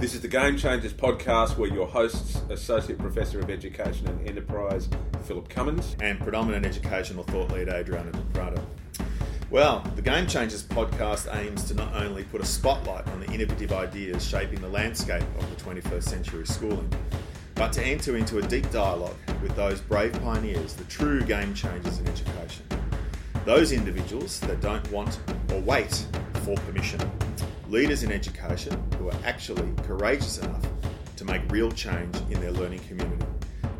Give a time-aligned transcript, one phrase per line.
[0.00, 4.88] This is the Game Changers podcast where your hosts, Associate Professor of Education and Enterprise,
[5.24, 8.64] Philip Cummins, and predominant educational thought leader, Adriana Prado.
[9.50, 13.72] Well, the Game Changers podcast aims to not only put a spotlight on the innovative
[13.72, 16.88] ideas shaping the landscape of the 21st century schooling,
[17.56, 21.98] but to enter into a deep dialogue with those brave pioneers, the true game changers
[21.98, 22.64] in education.
[23.44, 25.18] Those individuals that don't want
[25.52, 26.06] or wait
[26.44, 27.00] for permission
[27.68, 28.80] leaders in education
[29.10, 30.66] are actually courageous enough
[31.16, 33.26] to make real change in their learning community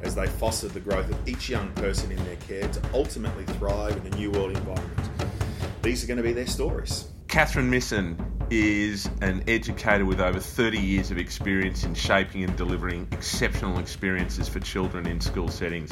[0.02, 3.96] as they foster the growth of each young person in their care to ultimately thrive
[3.96, 5.10] in a new world environment.
[5.82, 7.08] These are going to be their stories.
[7.28, 8.16] Catherine Misson
[8.50, 14.48] is an educator with over 30 years of experience in shaping and delivering exceptional experiences
[14.48, 15.90] for children in school settings.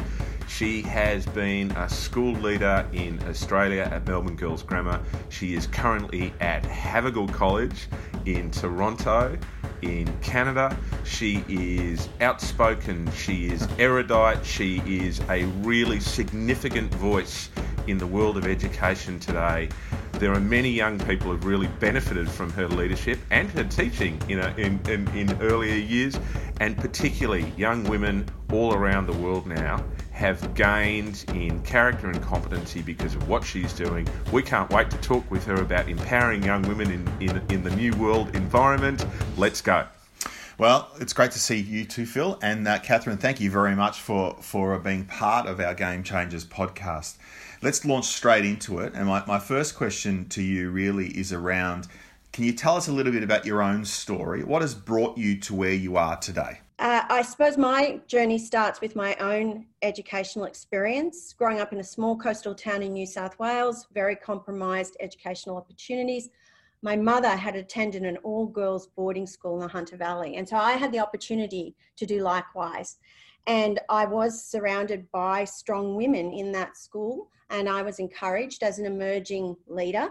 [0.48, 5.00] She has been a school leader in Australia at Melbourne Girls Grammar.
[5.28, 7.88] She is currently at Havergal College
[8.24, 9.36] in Toronto
[9.82, 10.76] in Canada.
[11.04, 17.50] She is outspoken, she is erudite, she is a really significant voice
[17.86, 19.68] in the world of education today.
[20.12, 24.40] There are many young people who've really benefited from her leadership and her teaching in,
[24.58, 26.18] in, in earlier years,
[26.60, 32.80] and particularly young women all around the world now have gained in character and competency
[32.80, 34.08] because of what she's doing.
[34.32, 37.76] We can't wait to talk with her about empowering young women in, in, in the
[37.76, 39.04] new world environment.
[39.36, 39.86] Let's go.
[40.58, 42.38] Well, it's great to see you too, Phil.
[42.40, 46.46] And uh, Catherine, thank you very much for, for being part of our Game Changers
[46.46, 47.16] podcast.
[47.62, 48.92] Let's launch straight into it.
[48.94, 51.88] And my, my first question to you really is around
[52.32, 54.44] can you tell us a little bit about your own story?
[54.44, 56.60] What has brought you to where you are today?
[56.78, 61.32] Uh, I suppose my journey starts with my own educational experience.
[61.32, 66.28] Growing up in a small coastal town in New South Wales, very compromised educational opportunities.
[66.82, 70.56] My mother had attended an all girls boarding school in the Hunter Valley, and so
[70.56, 72.98] I had the opportunity to do likewise.
[73.46, 78.78] And I was surrounded by strong women in that school, and I was encouraged as
[78.78, 80.08] an emerging leader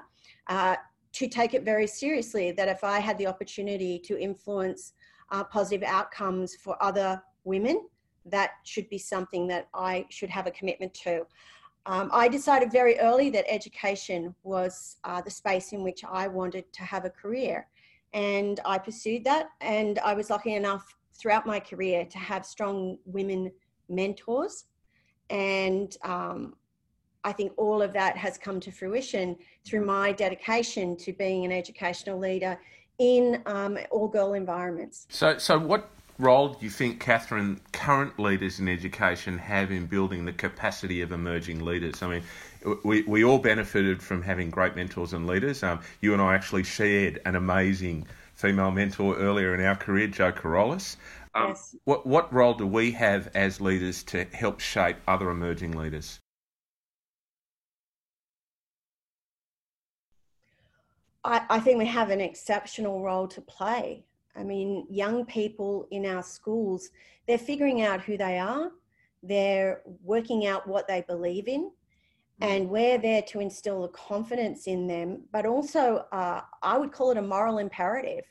[0.48, 0.78] uh,
[1.14, 4.94] to take it very seriously that if I had the opportunity to influence
[5.32, 7.88] uh, positive outcomes for other women,
[8.26, 11.26] that should be something that I should have a commitment to.
[11.86, 16.72] Um, I decided very early that education was uh, the space in which I wanted
[16.74, 17.68] to have a career.
[18.14, 19.50] And I pursued that.
[19.62, 23.52] And I was lucky enough throughout my career to have strong women
[23.90, 24.66] mentors.
[25.30, 26.56] And um,
[27.24, 31.52] I think all of that has come to fruition through my dedication to being an
[31.52, 32.59] educational leader
[33.00, 35.08] in um, all girl environments.
[35.09, 40.26] So, so what role do you think, Catherine, current leaders in education have in building
[40.26, 42.02] the capacity of emerging leaders?
[42.02, 42.24] I mean,
[42.84, 45.64] we, we all benefited from having great mentors and leaders.
[45.64, 50.31] Um, you and I actually shared an amazing female mentor earlier in our career, Joe
[50.31, 50.97] Carolus.
[51.34, 51.75] Um, yes.
[51.85, 56.19] What, what role do we have as leaders to help shape other emerging leaders?
[61.23, 64.03] I, I think we have an exceptional role to play.
[64.35, 66.90] I mean, young people in our schools,
[67.28, 68.69] they're figuring out who they are,
[69.23, 71.72] they're working out what they believe in,
[72.41, 77.12] and we're there to instill a confidence in them, but also, uh, I would call
[77.12, 78.25] it a moral imperative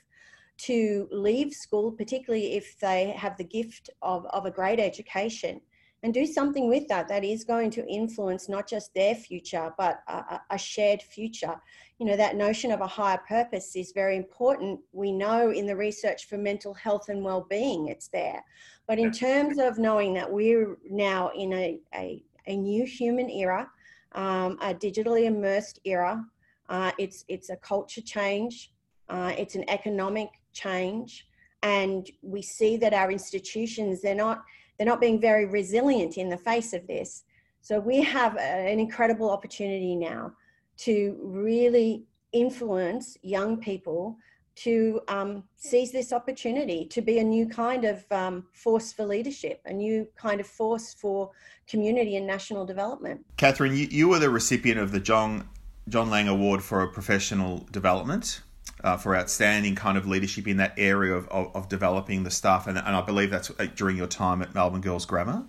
[0.57, 5.61] to leave school, particularly if they have the gift of, of a great education,
[6.03, 10.01] and do something with that that is going to influence not just their future but
[10.07, 11.55] a, a, shared future.
[11.99, 14.81] You know that notion of a higher purpose is very important.
[14.93, 18.45] We know in the research for mental health and well-being it's there.
[18.87, 23.67] But in terms of knowing that we're now in a, a, a new human era
[24.15, 26.25] um, a digitally immersed era.
[26.69, 28.73] Uh, it's it's a culture change.
[29.09, 31.27] Uh, it's an economic change.
[31.63, 34.43] And we see that our institutions they're not
[34.77, 37.25] they're not being very resilient in the face of this.
[37.61, 40.33] So we have an incredible opportunity now
[40.79, 44.17] to really influence young people
[44.57, 49.61] to um, seize this opportunity to be a new kind of um, force for leadership,
[49.67, 51.31] a new kind of force for
[51.67, 53.25] community and national development.
[53.37, 55.49] Catherine, you, you were the recipient of the John
[55.89, 58.41] John Laing Award for Professional Development
[58.83, 62.67] uh, for outstanding kind of leadership in that area of, of, of developing the staff,
[62.67, 65.45] and, and, I believe that's uh, during your time at Melbourne Girls Grammar.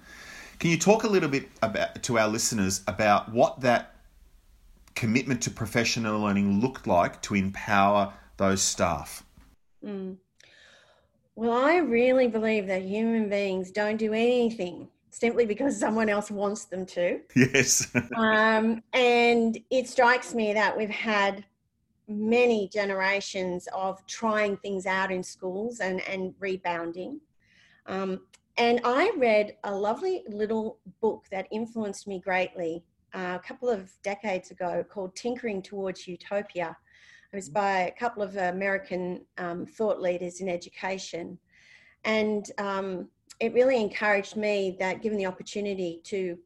[0.60, 3.96] Can you talk a little bit about to our listeners about what that
[4.96, 9.26] commitment to professional learning looked like to empower those staff?
[9.84, 10.18] Mm.
[11.36, 16.66] Well, I really believe that human beings don't do anything simply because someone else wants
[16.66, 17.22] them to.
[17.36, 17.94] Yes.
[18.16, 21.46] um, and it strikes me that we've had
[22.08, 27.20] many generations of trying things out in schools and, and rebounding.
[27.88, 28.22] Um,
[28.58, 32.84] and I read a lovely little book that influenced me greatly
[33.14, 36.76] uh, a couple of decades ago called Tinkering Towards Utopia.
[37.32, 41.38] It was by a couple of American um, thought leaders in education.
[42.04, 46.38] And um, it really encouraged me that given the opportunity to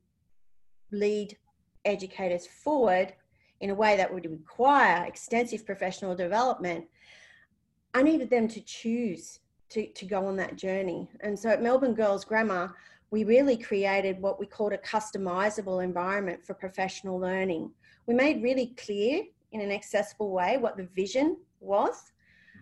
[0.91, 1.37] lead
[1.85, 3.13] educators forward
[3.61, 6.85] in a way that would require extensive professional development,
[7.93, 9.39] I needed them to choose
[9.69, 11.09] to, to go on that journey.
[11.19, 12.73] And so at Melbourne Girls Grammar,
[13.11, 17.71] we really created what we called a customizable environment for professional learning.
[18.05, 22.11] We made really clear in an accessible way what the vision was,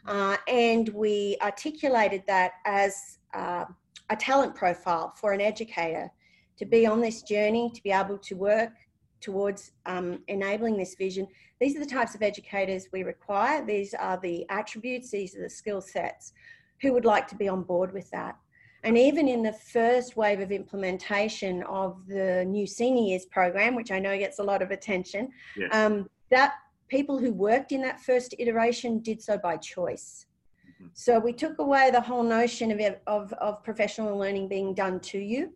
[0.07, 3.65] uh, and we articulated that as uh,
[4.09, 6.09] a talent profile for an educator
[6.57, 8.71] to be on this journey, to be able to work
[9.19, 11.27] towards um, enabling this vision.
[11.59, 13.65] These are the types of educators we require.
[13.65, 16.33] These are the attributes, these are the skill sets.
[16.81, 18.37] Who would like to be on board with that?
[18.83, 23.91] And even in the first wave of implementation of the new senior years program, which
[23.91, 25.29] I know gets a lot of attention,
[25.71, 26.53] um, that
[26.87, 30.25] people who worked in that first iteration did so by choice.
[30.65, 30.87] Mm-hmm.
[30.93, 35.19] So we took away the whole notion of, of, of professional learning being done to
[35.19, 35.53] you.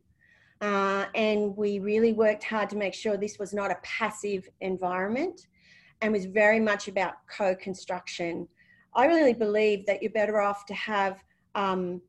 [0.61, 5.47] Uh, and we really worked hard to make sure this was not a passive environment
[6.01, 8.47] and was very much about co construction.
[8.93, 11.23] I really believe that you're better off to have
[11.55, 12.01] um,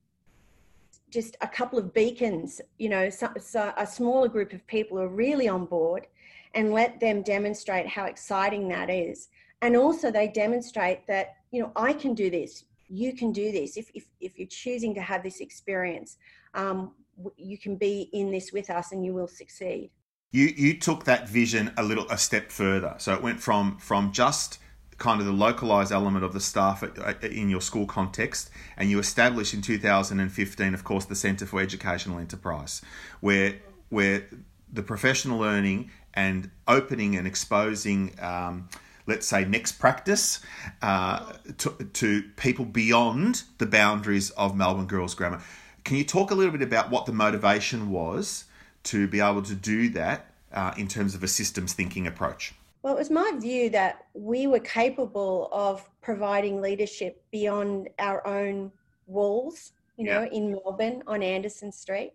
[1.11, 5.05] just a couple of beacons, you know, so, so a smaller group of people who
[5.05, 6.07] are really on board
[6.54, 9.28] and let them demonstrate how exciting that is.
[9.62, 13.76] And also, they demonstrate that, you know, I can do this, you can do this.
[13.76, 16.19] If, if, if you're choosing to have this experience,
[16.54, 16.93] um,
[17.37, 19.90] you can be in this with us and you will succeed.
[20.31, 22.94] You you took that vision a little a step further.
[22.99, 24.58] So it went from from just
[24.96, 28.99] kind of the localized element of the staff at, in your school context, and you
[28.99, 32.82] established in 2015, of course, the Centre for Educational Enterprise,
[33.20, 33.56] where
[33.90, 34.26] where
[34.72, 38.14] the professional learning and opening and exposing.
[38.20, 38.69] Um,
[39.06, 40.41] let's say next practice
[40.81, 45.43] uh, to, to people beyond the boundaries of Melbourne Girls Grammar.
[45.85, 48.44] Can you talk a little bit about what the motivation was
[48.85, 52.55] to be able to do that uh, in terms of a systems thinking approach?
[52.82, 58.73] Well, it was my view that we were capable of providing leadership beyond our own
[59.06, 62.12] walls, you know, in Melbourne on Anderson Street.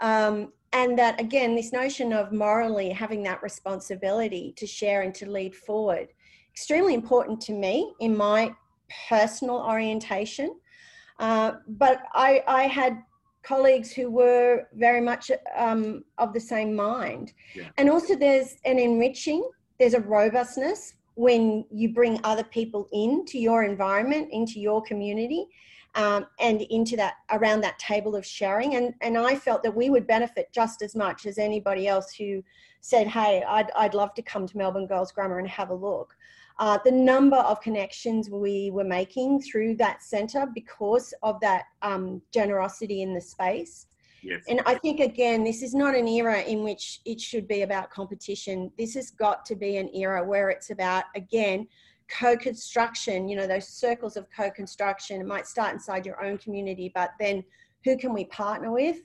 [0.00, 5.30] Um, and that, again, this notion of morally having that responsibility to share and to
[5.30, 6.08] lead forward,
[6.52, 8.54] extremely important to me in my
[9.08, 10.58] personal orientation.
[11.18, 13.02] Uh, but I, I had
[13.42, 17.32] colleagues who were very much um, of the same mind.
[17.54, 17.68] Yeah.
[17.78, 19.48] And also, there's an enriching,
[19.78, 25.46] there's a robustness when you bring other people into your environment, into your community.
[25.94, 29.88] Um, and into that around that table of sharing and and I felt that we
[29.88, 32.44] would benefit just as much as anybody else who
[32.82, 36.14] said hey I'd, I'd love to come to Melbourne Girls Grammar and have a look
[36.58, 42.20] uh, the number of connections we were making through that centre because of that um,
[42.32, 43.86] generosity in the space.
[44.22, 44.42] Yes.
[44.48, 47.90] And I think, again, this is not an era in which it should be about
[47.90, 48.72] competition.
[48.76, 51.68] This has got to be an era where it's about, again,
[52.08, 55.20] co construction, you know, those circles of co construction.
[55.20, 57.44] It might start inside your own community, but then
[57.84, 58.98] who can we partner with?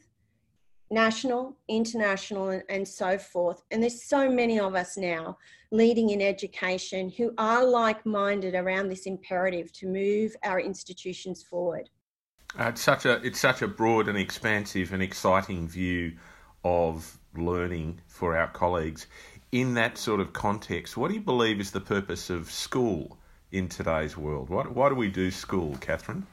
[0.94, 3.63] national, international, and, and so forth.
[3.72, 5.38] And there's so many of us now
[5.72, 11.89] leading in education who are like minded around this imperative to move our institutions forward.
[12.58, 16.13] Uh, it's such a it's such a broad and expansive and exciting view
[16.63, 19.08] of learning for our colleagues.
[19.54, 23.20] In that sort of context, what do you believe is the purpose of school
[23.52, 24.50] in today's world?
[24.50, 26.26] What, why do we do school, Catherine?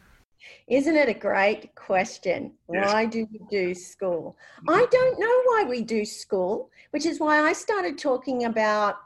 [0.68, 2.54] Isn't it a great question?
[2.72, 2.90] Yes.
[2.90, 4.38] Why do we do school?
[4.66, 8.96] I don't know why we do school, which is why I started talking about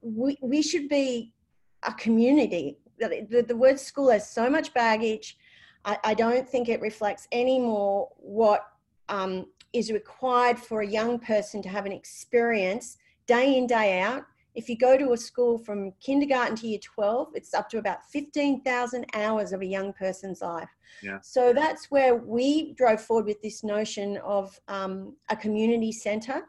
[0.00, 1.34] we, we should be
[1.82, 2.78] a community.
[3.00, 5.38] The, the, the word school has so much baggage.
[5.84, 8.64] I, I don't think it reflects anymore what
[9.08, 14.24] um, is required for a young person to have an experience day in, day out
[14.56, 18.04] if you go to a school from kindergarten to year 12, it's up to about
[18.06, 20.70] 15,000 hours of a young person's life.
[21.02, 21.18] Yeah.
[21.20, 26.40] So that's where we drove forward with this notion of um, a community centre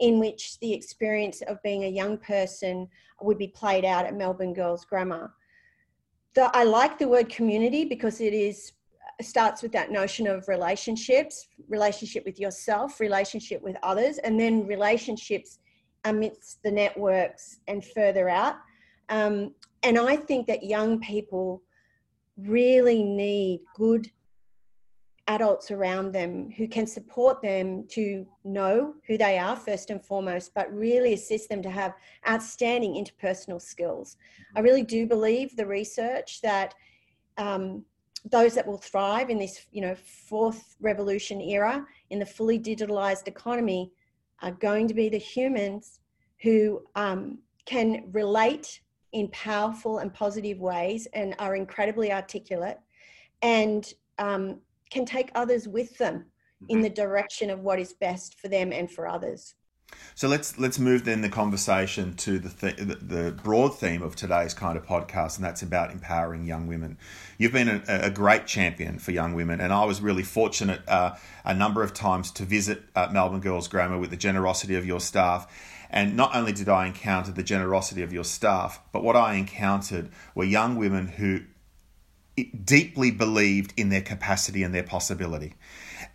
[0.00, 2.88] in which the experience of being a young person
[3.20, 5.32] would be played out at Melbourne Girls Grammar.
[6.34, 8.72] The, I like the word community because it is
[9.20, 15.60] starts with that notion of relationships, relationship with yourself, relationship with others, and then relationships
[16.04, 18.56] amidst the networks and further out.
[19.08, 21.62] Um, and I think that young people
[22.36, 24.10] really need good
[25.28, 30.52] adults around them who can support them to know who they are first and foremost,
[30.54, 31.94] but really assist them to have
[32.28, 34.16] outstanding interpersonal skills.
[34.56, 36.74] I really do believe the research that
[37.38, 37.84] um,
[38.30, 43.26] those that will thrive in this, you know, fourth revolution era in the fully digitalized
[43.28, 43.90] economy
[44.42, 46.00] are going to be the humans
[46.42, 48.80] who um, can relate
[49.12, 52.78] in powerful and positive ways and are incredibly articulate
[53.42, 54.58] and um,
[54.90, 56.24] can take others with them
[56.68, 56.82] in mm-hmm.
[56.84, 59.54] the direction of what is best for them and for others.
[60.14, 64.54] So let's let's move then the conversation to the, th- the broad theme of today's
[64.54, 66.98] kind of podcast, and that's about empowering young women.
[67.38, 71.16] You've been a, a great champion for young women, and I was really fortunate uh,
[71.44, 75.00] a number of times to visit uh, Melbourne Girls Grammar with the generosity of your
[75.00, 75.46] staff.
[75.90, 80.08] And not only did I encounter the generosity of your staff, but what I encountered
[80.34, 81.40] were young women who
[82.64, 85.54] deeply believed in their capacity and their possibility.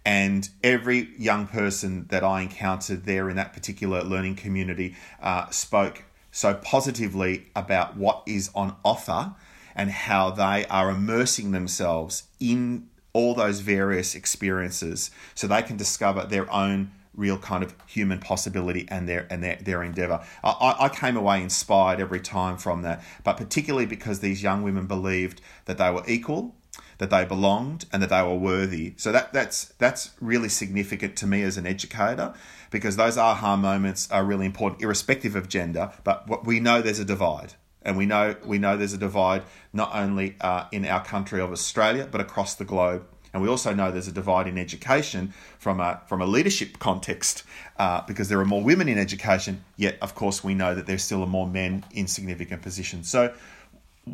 [0.08, 6.06] And every young person that I encountered there in that particular learning community uh, spoke
[6.32, 9.36] so positively about what is on offer
[9.76, 16.26] and how they are immersing themselves in all those various experiences so they can discover
[16.26, 20.24] their own real kind of human possibility and their and their, their endeavor.
[20.42, 24.88] I, I came away inspired every time from that, but particularly because these young women
[24.88, 26.56] believed that they were equal,
[26.98, 28.94] that they belonged, and that they were worthy.
[28.98, 32.34] So that that's that's really significant to me as an educator
[32.70, 35.92] because those aha moments are really important, irrespective of gender.
[36.04, 37.54] But we know there's a divide.
[37.84, 41.52] And we know we know there's a divide not only uh, in our country of
[41.52, 43.06] Australia but across the globe.
[43.34, 47.44] And we also know there's a divide in education from a, from a leadership context
[47.78, 50.98] uh, because there are more women in education, yet, of course, we know that there
[50.98, 53.10] still are more men in significant positions.
[53.10, 53.34] So,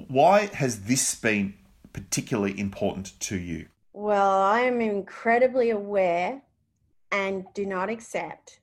[0.07, 1.53] why has this been
[1.93, 3.67] particularly important to you?
[3.93, 6.41] Well, I am incredibly aware
[7.11, 8.59] and do not accept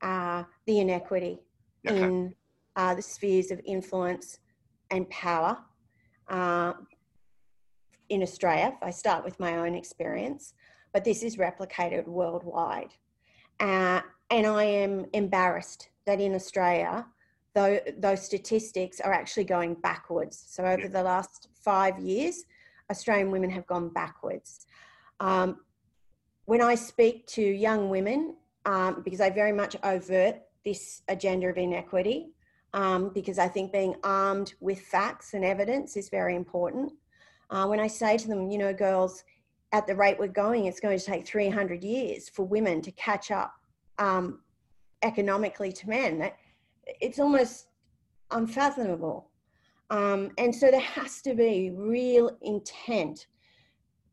[0.00, 1.38] uh, the inequity
[1.86, 2.02] okay.
[2.02, 2.34] in
[2.76, 4.38] uh, the spheres of influence
[4.90, 5.58] and power.
[6.28, 6.72] Uh,
[8.08, 10.54] in Australia, I start with my own experience,
[10.92, 12.94] but this is replicated worldwide.
[13.60, 17.06] Uh, and I am embarrassed that in Australia,
[17.54, 20.42] though, those statistics are actually going backwards.
[20.48, 22.44] So over the last five years,
[22.90, 24.66] Australian women have gone backwards.
[25.20, 25.58] Um,
[26.46, 28.34] when I speak to young women,
[28.66, 32.32] um, because I very much overt this agenda of inequity,
[32.74, 36.92] um, because I think being armed with facts and evidence is very important.
[37.50, 39.24] Uh, when I say to them, you know, girls,
[39.72, 43.30] at the rate we're going, it's going to take 300 years for women to catch
[43.30, 43.54] up
[43.98, 44.40] um,
[45.02, 46.30] economically to men.
[47.00, 47.66] It's almost
[48.30, 49.29] unfathomable.
[49.90, 53.26] Um, and so there has to be real intent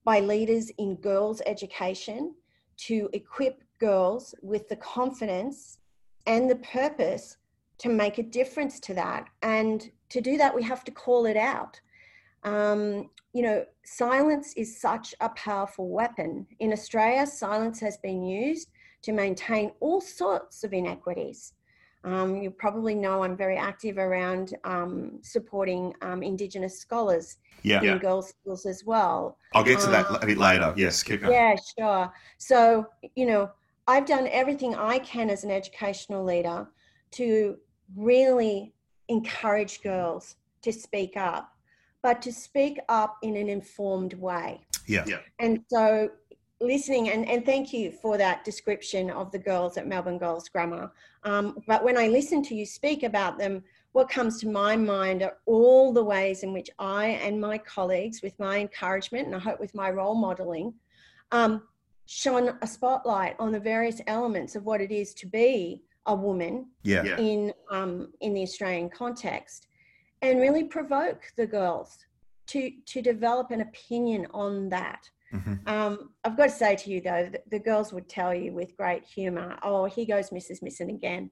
[0.03, 2.33] by leaders in girls' education
[2.77, 5.77] to equip girls with the confidence
[6.25, 7.37] and the purpose
[7.79, 9.27] to make a difference to that.
[9.43, 11.79] And to do that, we have to call it out.
[12.43, 16.47] Um, you know, silence is such a powerful weapon.
[16.59, 18.69] In Australia, silence has been used
[19.03, 21.53] to maintain all sorts of inequities.
[22.03, 27.79] Um, you probably know I'm very active around um, supporting um, Indigenous scholars yeah.
[27.79, 27.97] in yeah.
[27.97, 29.37] girls' schools as well.
[29.53, 30.73] I'll get to that a bit later.
[30.77, 31.33] Yes, keep going.
[31.33, 32.13] Yeah, sure.
[32.37, 33.49] So, you know,
[33.87, 36.67] I've done everything I can as an educational leader
[37.11, 37.57] to
[37.95, 38.73] really
[39.07, 41.53] encourage girls to speak up
[42.07, 44.61] but to speak up in an informed way.
[44.85, 45.03] Yeah.
[45.05, 45.17] yeah.
[45.39, 46.09] And so
[46.61, 50.91] listening and, and thank you for that description of the girls at Melbourne Girls Grammar.
[51.27, 55.23] Um, but when I listen to you speak about them, what comes to my mind
[55.23, 59.39] are all the ways in which I and my colleagues, with my encouragement and I
[59.39, 60.73] hope with my role modeling,
[61.33, 61.63] um,
[62.05, 66.67] shone a spotlight on the various elements of what it is to be a woman
[66.83, 67.17] yeah.
[67.17, 69.67] in um, in the Australian context
[70.21, 71.97] and really provoke the girls
[72.47, 75.09] to to develop an opinion on that.
[75.33, 75.67] Mm-hmm.
[75.67, 78.77] Um, I've got to say to you though, the, the girls would tell you with
[78.77, 80.61] great humour, "Oh, here goes Mrs.
[80.61, 81.31] Misson again,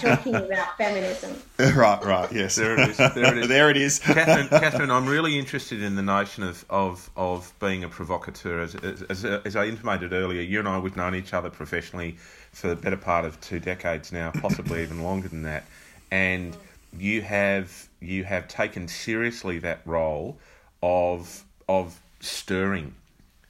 [0.00, 1.36] talking about feminism."
[1.76, 2.96] Right, right, yes, there it is.
[2.96, 3.48] There it is.
[3.48, 3.98] there it is.
[3.98, 8.60] Catherine, Catherine, I'm really interested in the notion of of, of being a provocateur.
[8.60, 12.16] As, as, as I intimated earlier, you and I we've known each other professionally
[12.52, 15.64] for the better part of two decades now, possibly even longer than that,
[16.10, 16.56] and
[16.98, 20.38] you have you have taken seriously that role
[20.82, 22.94] of of stirring,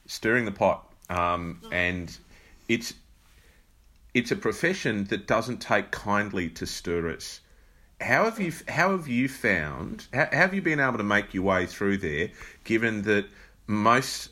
[0.06, 2.16] stirring the pot, um, and
[2.68, 2.94] it's
[4.12, 7.40] it's a profession that doesn't take kindly to stirrers.
[8.00, 11.34] how have you how have you found how, how have you been able to make
[11.34, 12.30] your way through there?
[12.64, 13.26] Given that
[13.66, 14.30] most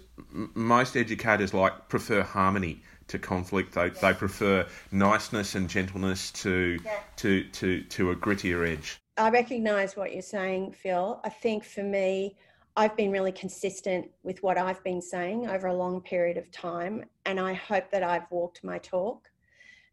[0.55, 3.75] most educators like prefer harmony to conflict.
[3.75, 6.99] They, they prefer niceness and gentleness to, yeah.
[7.17, 8.99] to, to, to a grittier edge.
[9.19, 11.21] I recognise what you're saying, Phil.
[11.23, 12.37] I think for me,
[12.77, 17.05] I've been really consistent with what I've been saying over a long period of time,
[17.27, 19.29] and I hope that I've walked my talk.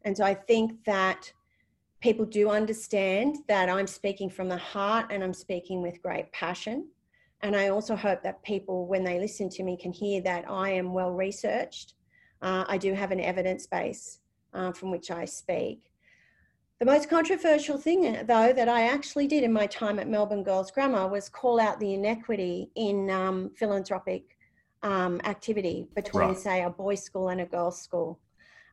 [0.04, 1.30] And so I think that
[2.00, 6.88] people do understand that I'm speaking from the heart and I'm speaking with great passion.
[7.42, 10.70] And I also hope that people, when they listen to me, can hear that I
[10.70, 11.94] am well researched
[12.42, 14.20] uh, I do have an evidence base
[14.54, 15.89] uh, from which I speak.
[16.80, 20.70] The most controversial thing, though, that I actually did in my time at Melbourne Girls
[20.70, 24.38] Grammar was call out the inequity in um, philanthropic
[24.82, 26.38] um, activity between, right.
[26.38, 28.18] say, a boys' school and a girls' school,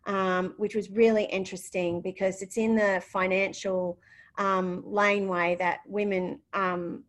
[0.05, 3.99] um, which was really interesting because it's in the financial
[4.37, 7.03] um, laneway that women um,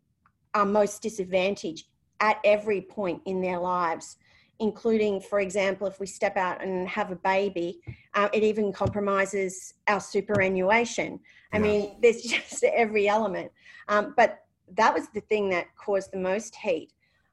[0.53, 1.87] are most disadvantaged
[2.19, 4.17] at every point in their lives
[4.59, 7.79] including, for example, if we step out and have a baby,
[8.13, 11.19] uh, it even compromises our superannuation.
[11.53, 11.63] I yeah.
[11.63, 13.51] mean, there's just every element.
[13.87, 14.39] Um, but
[14.75, 16.91] that was the thing that caused the most heat.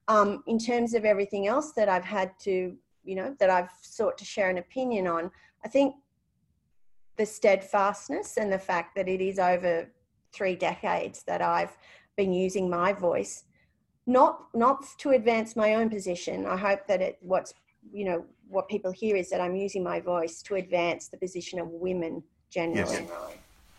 [0.09, 4.17] Um, in terms of everything else that I've had to, you know, that I've sought
[4.19, 5.31] to share an opinion on,
[5.65, 5.97] I think
[7.17, 9.91] the steadfastness and the fact that it is over
[10.33, 11.77] three decades that I've
[12.17, 13.45] been using my voice
[14.07, 16.47] not not to advance my own position.
[16.47, 17.55] I hope that it what's
[17.93, 21.59] you know what people hear is that I'm using my voice to advance the position
[21.59, 22.79] of women generally.
[22.79, 23.03] Yes.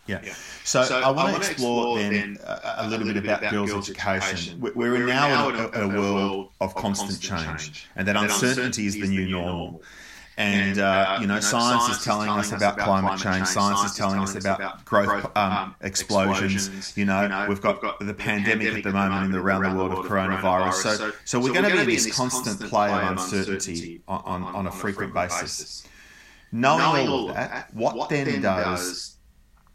[0.06, 0.20] Yeah.
[0.24, 0.34] yeah.
[0.64, 3.52] So, so, I want to explore, explore then a, a, little, little bit about, about
[3.52, 4.22] girls' education.
[4.22, 4.60] education.
[4.60, 9.06] We're, we're, now in a, a, world of constant change, and that uncertainty is the
[9.06, 9.82] new normal.
[10.38, 13.48] And, uh, uh, you know, science, science is telling us about climate change.
[13.48, 16.96] Science is telling us about growth um, um explosions.
[16.96, 20.06] You know, we've got the pandemic at the moment in the around the world of
[20.06, 20.74] coronavirus.
[20.74, 24.66] So, so we're going to be in this constant play of uncertainty on, on, on
[24.68, 25.84] a frequent basis.
[26.52, 29.16] Knowing all of that, what then does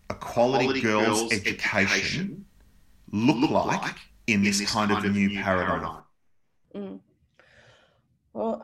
[0.09, 2.45] a quality girls' education
[3.11, 3.95] look like
[4.27, 6.03] in this kind of a new paradigm?
[6.73, 6.99] Mm.
[8.31, 8.61] Well,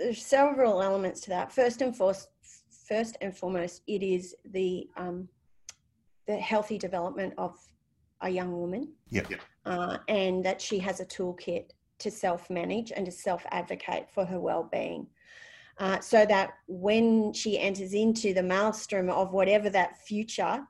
[0.00, 1.52] there's several elements to that.
[1.52, 2.28] First and foremost,
[2.88, 5.28] first and foremost, it is the um,
[6.26, 7.56] the healthy development of
[8.22, 8.92] a young woman.
[9.10, 9.32] Yep.
[9.66, 11.66] Uh, and that she has a toolkit
[11.98, 15.06] to self manage and to self advocate for her well being.
[15.78, 20.66] Uh, so that when she enters into the maelstrom of whatever that future,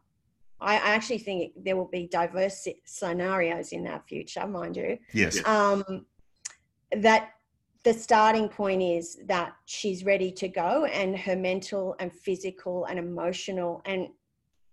[0.60, 4.98] I, I actually think there will be diverse scenarios in that future, mind you.
[5.12, 5.44] Yes.
[5.46, 6.06] Um,
[6.92, 7.30] that
[7.82, 12.98] the starting point is that she's ready to go and her mental and physical and
[12.98, 14.08] emotional and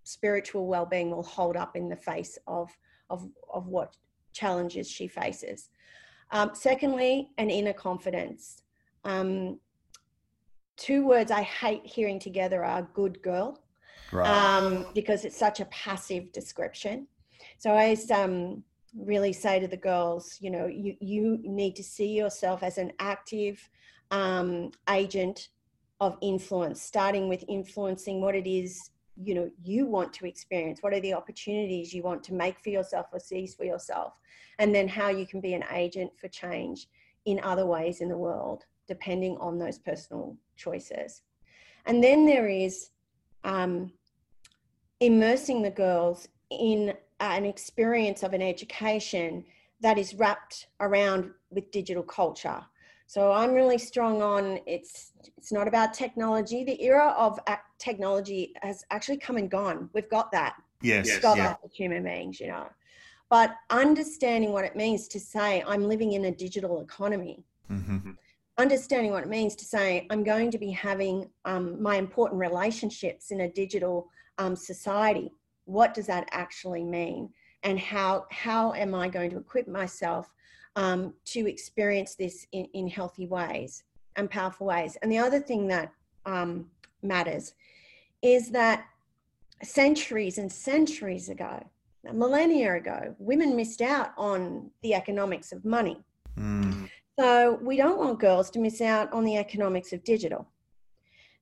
[0.04, 2.70] spiritual well-being will hold up in the face of
[3.10, 3.96] of, of what
[4.34, 5.70] challenges she faces.
[6.32, 8.64] Um, secondly an inner confidence.
[9.06, 9.60] Um,
[10.76, 13.60] two words i hate hearing together are good girl
[14.12, 14.28] right.
[14.28, 17.08] um, because it's such a passive description.
[17.58, 18.64] So i um,
[18.96, 22.92] really say to the girls, you know, you, you need to see yourself as an
[23.00, 23.70] active
[24.12, 25.50] um, agent
[26.00, 30.82] of influence, starting with influencing what it is, you know, you want to experience.
[30.82, 34.14] What are the opportunities you want to make for yourself or seize for yourself?
[34.60, 36.88] And then how you can be an agent for change
[37.26, 41.24] in other ways in the world, depending on those personal choices.
[41.86, 42.90] And then there is
[43.44, 43.92] um,
[45.00, 49.44] immersing the girls in an experience of an education
[49.82, 52.64] that is wrapped around with digital culture.
[53.08, 56.64] So I'm really strong on it's it's not about technology.
[56.64, 57.40] The era of
[57.80, 59.90] technology has actually come and gone.
[59.94, 60.56] We've got that.
[60.82, 61.08] Yes.
[61.08, 61.56] We've got yeah.
[61.62, 62.68] that human beings, you know.
[63.30, 67.46] But understanding what it means to say I'm living in a digital economy.
[67.72, 68.12] Mm-hmm.
[68.58, 73.32] Understanding what it means to say I'm going to be having um, my important relationships
[73.32, 75.32] in a digital um, society
[75.68, 77.30] what does that actually mean?
[77.64, 80.34] And how how am i going to equip myself
[80.76, 83.84] um, to experience this in, in healthy ways
[84.16, 84.98] and powerful ways?
[85.02, 85.92] And the other thing that
[86.26, 86.68] um,
[87.04, 87.54] matters
[88.22, 88.86] is that
[89.64, 91.64] centuries and centuries ago
[92.08, 96.00] a millennia ago women missed out on the economics of money.
[96.38, 96.88] Mm.
[97.20, 100.48] so we don't want girls to miss out on the economics of digital.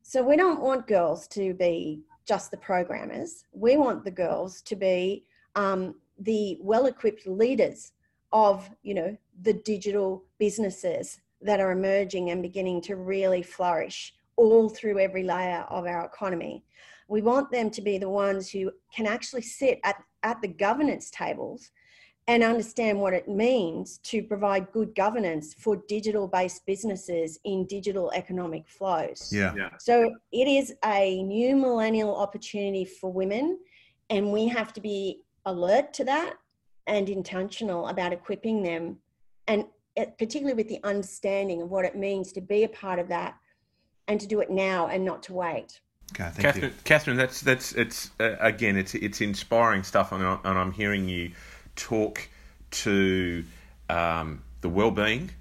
[0.02, 3.46] So we don't want girls to be just the programmers.
[3.54, 7.92] We want the girls to be um, the well-equipped leaders
[8.32, 14.70] of, you know, the digital businesses that are emerging and beginning to really flourish all
[14.70, 16.64] through every layer of our economy.
[17.08, 21.10] We want them to be the ones who can actually sit at, at the governance
[21.12, 21.72] tables
[22.28, 28.12] and understand what it means to provide good governance for digital based businesses in digital
[28.14, 29.32] economic flows.
[29.32, 29.54] Yeah.
[29.56, 29.70] yeah.
[29.80, 33.60] So it is a new millennial opportunity for women,
[34.10, 36.36] and we have to be alert to that
[36.88, 38.98] and intentional about equipping them,
[39.48, 39.66] and
[40.18, 43.36] particularly with the understanding of what it means to be a part of that
[44.08, 45.80] and to do it now and not to wait.
[46.12, 46.72] Okay, thank Catherine, you.
[46.84, 51.10] Catherine, that's that's it's uh, again, it's it's inspiring stuff, and, I, and I'm hearing
[51.10, 51.32] you
[51.76, 52.28] talk
[52.72, 53.44] to
[53.90, 55.32] um, the well-being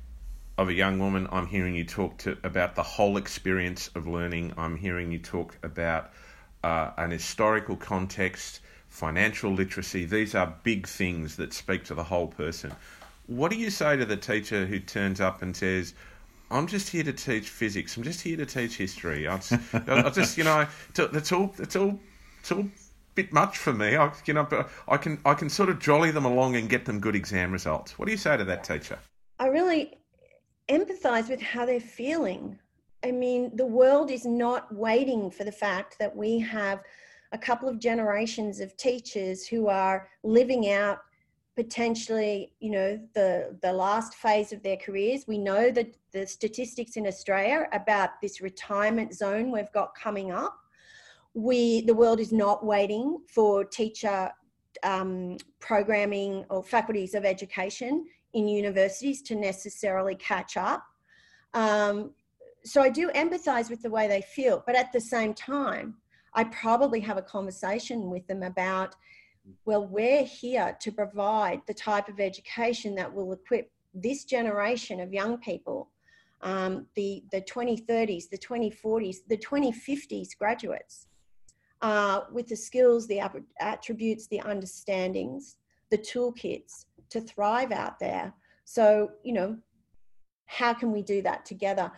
[0.56, 1.26] of a young woman.
[1.32, 4.52] I'm hearing you talk to about the whole experience of learning.
[4.56, 6.10] I'm hearing you talk about
[6.62, 10.04] uh, an historical context, financial literacy.
[10.04, 12.72] These are big things that speak to the whole person.
[13.26, 15.94] What do you say to the teacher who turns up and says,
[16.50, 17.96] I'm just here to teach physics.
[17.96, 19.26] I'm just here to teach history.
[19.26, 21.98] I just, I just you know, it's all, it's all,
[22.40, 22.68] it's all
[23.14, 23.96] bit much for me.
[23.96, 26.84] I, you know, but I can I can sort of jolly them along and get
[26.84, 27.98] them good exam results.
[27.98, 28.98] What do you say to that teacher?
[29.38, 29.98] I really
[30.68, 32.58] empathize with how they're feeling.
[33.04, 36.80] I mean, the world is not waiting for the fact that we have
[37.32, 41.00] a couple of generations of teachers who are living out
[41.56, 46.96] potentially you know the the last phase of their careers we know that the statistics
[46.96, 50.58] in australia about this retirement zone we've got coming up
[51.34, 54.30] we the world is not waiting for teacher
[54.82, 60.84] um, programming or faculties of education in universities to necessarily catch up.
[61.54, 62.12] Um,
[62.64, 65.96] so I do empathize with the way they feel, but at the same time,
[66.34, 68.96] I probably have a conversation with them about,
[69.64, 75.12] well, we're here to provide the type of education that will equip this generation of
[75.12, 75.90] young people,
[76.42, 81.06] um, the, the 2030s, the 2040s, the 2050s graduates
[81.84, 83.20] uh, with the skills, the
[83.60, 85.56] attributes, the understandings,
[85.90, 88.32] the toolkits to thrive out there.
[88.64, 89.58] So, you know,
[90.46, 91.92] how can we do that together?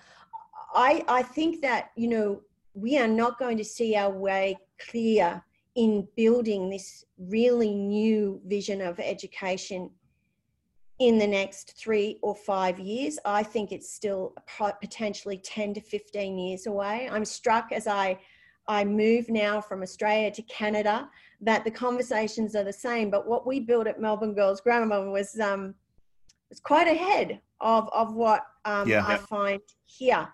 [0.75, 2.43] I, I think that, you know,
[2.75, 4.59] we are not going to see our way
[4.91, 5.41] clear
[5.77, 9.89] in building this really new vision of education
[10.99, 13.21] in the next three or five years.
[13.25, 14.35] I think it's still
[14.81, 17.09] potentially 10 to 15 years away.
[17.09, 18.19] I'm struck as I
[18.69, 21.09] I move now from Australia to Canada,
[21.41, 23.11] that the conversations are the same.
[23.11, 25.75] But what we built at Melbourne Girls Grammar was um,
[26.49, 29.05] was quite ahead of of what um, yeah.
[29.07, 30.29] I find here.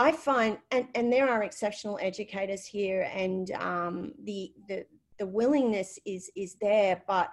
[0.00, 4.86] I find, and, and there are exceptional educators here, and um, the the
[5.18, 7.30] the willingness is is there, but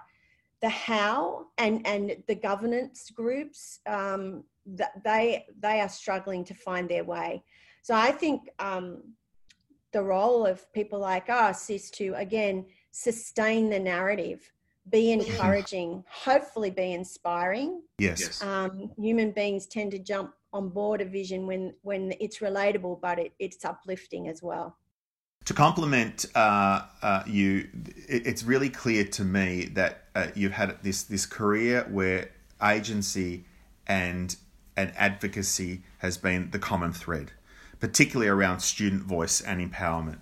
[0.62, 6.88] the how and and the governance groups um, that they they are struggling to find
[6.88, 7.44] their way.
[7.82, 9.02] So I think um,
[9.92, 14.52] the role of people like us is to again sustain the narrative
[14.90, 17.82] be encouraging hopefully be inspiring.
[17.98, 18.42] Yes.
[18.42, 23.18] Um, human beings tend to jump on board a vision when when it's relatable but
[23.18, 24.76] it, it's uplifting as well.
[25.46, 27.68] To complement uh, uh, you
[28.08, 32.30] it, it's really clear to me that uh, you've had this this career where
[32.62, 33.44] agency
[33.86, 34.36] and
[34.76, 37.32] and advocacy has been the common thread
[37.80, 40.18] particularly around student voice and empowerment.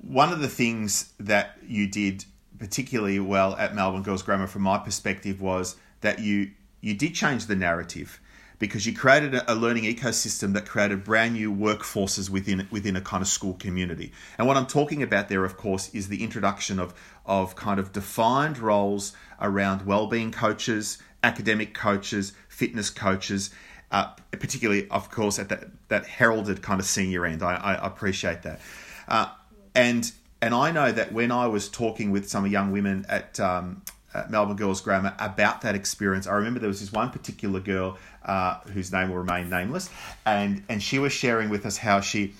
[0.00, 2.24] One of the things that you did
[2.58, 7.46] particularly well at Melbourne Girls Grammar, from my perspective, was that you you did change
[7.46, 8.20] the narrative
[8.58, 13.22] because you created a, learning ecosystem that created brand new workforces within within a kind
[13.22, 14.12] of school community.
[14.38, 16.94] And what I'm talking about there, of course, is the introduction of
[17.24, 23.50] of kind of defined roles around well-being coaches, academic coaches, fitness coaches,
[23.90, 27.42] uh, particularly, of course, at that, that heralded kind of senior end.
[27.42, 28.60] I, I appreciate that.
[29.08, 29.28] Uh,
[29.74, 30.10] and
[30.42, 34.30] and I know that when I was talking with some young women at, um, at
[34.30, 38.60] Melbourne Girls Grammar about that experience, I remember there was this one particular girl uh,
[38.72, 39.88] whose name will remain nameless,
[40.24, 42.34] and and she was sharing with us how she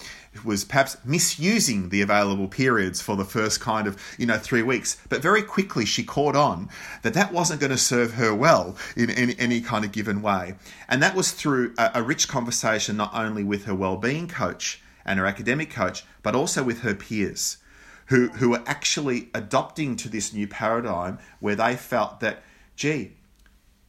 [0.44, 4.96] was perhaps misusing the available periods for the first kind of you know three weeks.
[5.08, 6.68] But very quickly she caught on
[7.02, 10.54] that that wasn't going to serve her well in any, any kind of given way.
[10.88, 15.18] And that was through a, a rich conversation not only with her well-being coach and
[15.18, 17.58] her academic coach but also with her peers
[18.06, 22.42] who who were actually adopting to this new paradigm where they felt that
[22.76, 23.12] gee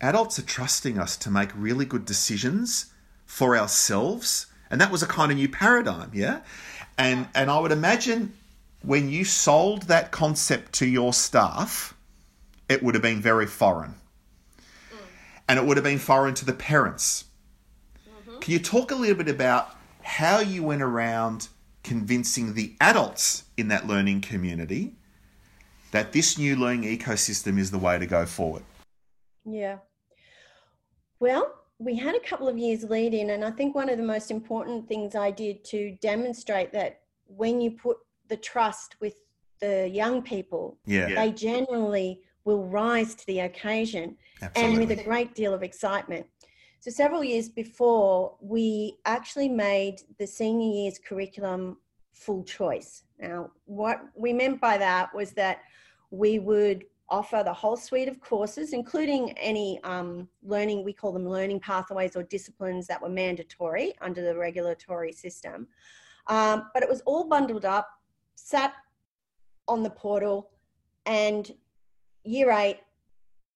[0.01, 2.87] adults are trusting us to make really good decisions
[3.25, 6.41] for ourselves and that was a kind of new paradigm, yeah?
[6.97, 8.33] And and I would imagine
[8.81, 11.95] when you sold that concept to your staff,
[12.69, 13.95] it would have been very foreign.
[14.91, 14.97] Mm.
[15.49, 17.25] And it would have been foreign to the parents.
[18.07, 18.39] Mm-hmm.
[18.39, 21.49] Can you talk a little bit about how you went around
[21.83, 24.93] convincing the adults in that learning community
[25.91, 28.63] that this new learning ecosystem is the way to go forward?
[29.45, 29.77] Yeah.
[31.19, 34.03] Well, we had a couple of years lead in, and I think one of the
[34.03, 37.97] most important things I did to demonstrate that when you put
[38.29, 39.15] the trust with
[39.59, 44.17] the young people, Yeah, they generally will rise to the occasion
[44.55, 46.25] and with a great deal of excitement.
[46.79, 51.77] So, several years before, we actually made the senior year's curriculum
[52.13, 53.03] full choice.
[53.19, 55.59] Now, what we meant by that was that
[56.09, 61.27] we would offer the whole suite of courses, including any um, learning, we call them
[61.27, 65.67] learning pathways or disciplines that were mandatory under the regulatory system.
[66.27, 67.89] Um, but it was all bundled up,
[68.35, 68.73] sat
[69.67, 70.51] on the portal,
[71.05, 71.51] and
[72.23, 72.79] year eight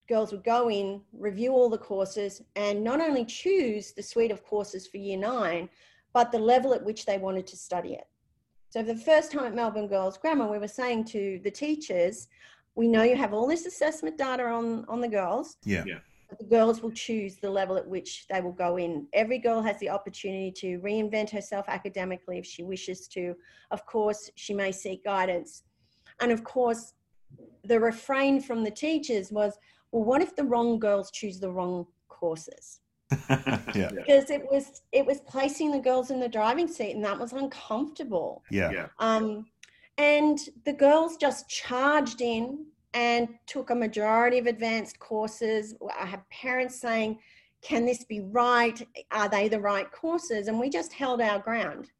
[0.07, 4.43] girls would go in, review all the courses, and not only choose the suite of
[4.43, 5.69] courses for year nine,
[6.13, 8.07] but the level at which they wanted to study it.
[8.69, 12.27] So, for the first time at Melbourne Girls Grammar, we were saying to the teachers,
[12.75, 15.57] we know you have all this assessment data on, on the girls.
[15.65, 15.83] Yeah.
[15.85, 15.99] Yeah.
[16.29, 19.07] but The girls will choose the level at which they will go in.
[19.13, 23.35] Every girl has the opportunity to reinvent herself academically if she wishes to.
[23.71, 25.63] Of course, she may seek guidance.
[26.21, 26.93] And of course,
[27.63, 29.57] the refrain from the teachers was,
[29.91, 32.79] well, what if the wrong girls choose the wrong courses?
[33.75, 37.19] yeah, Because it was it was placing the girls in the driving seat, and that
[37.19, 38.41] was uncomfortable.
[38.49, 38.87] yeah, Yeah.
[38.99, 39.45] Um,
[40.01, 45.75] and the girls just charged in and took a majority of advanced courses.
[45.97, 47.19] I have parents saying,
[47.61, 48.81] Can this be right?
[49.11, 50.47] Are they the right courses?
[50.47, 51.91] And we just held our ground.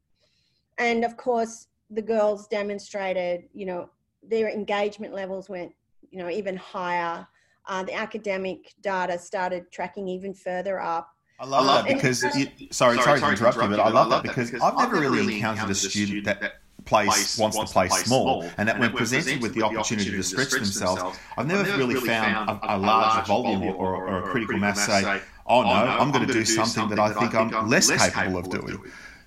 [0.78, 3.88] And of course, the girls demonstrated, you know,
[4.22, 5.72] their engagement levels went,
[6.10, 7.26] you know, even higher.
[7.68, 11.08] Uh, the academic data started tracking even further up.
[11.38, 14.22] I love love that because you, sorry, sorry, to interrupt you, but I love that
[14.24, 16.61] because I've never really encountered a student that
[16.92, 21.18] place wants to play small, and that when presented with the opportunity to stretch themselves,
[21.36, 25.02] I've never really found a, a large volume or, or, or a critical mass say,
[25.04, 28.50] oh, "Oh no, I'm going to do something that I think I'm less capable of
[28.50, 28.78] doing."